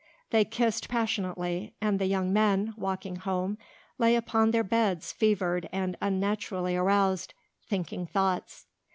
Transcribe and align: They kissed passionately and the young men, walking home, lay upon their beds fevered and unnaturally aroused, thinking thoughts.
They 0.31 0.45
kissed 0.45 0.89
passionately 0.89 1.73
and 1.79 1.99
the 1.99 2.07
young 2.07 2.33
men, 2.33 2.73
walking 2.75 3.17
home, 3.17 3.59
lay 3.99 4.15
upon 4.15 4.49
their 4.49 4.63
beds 4.63 5.11
fevered 5.11 5.69
and 5.71 5.95
unnaturally 6.01 6.75
aroused, 6.75 7.35
thinking 7.67 8.07
thoughts. 8.07 8.65